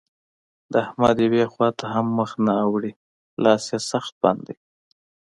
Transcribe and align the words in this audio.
د 0.71 0.73
احمد 0.85 1.17
يوې 1.25 1.43
خوا 1.51 1.69
ته 1.79 1.85
هم 1.93 2.07
مخ 2.17 2.31
نه 2.45 2.53
اوړي؛ 2.65 2.91
لاس 3.43 3.63
يې 3.71 3.79
سخت 3.91 4.13
بند 4.21 4.41
دی. 4.47 4.55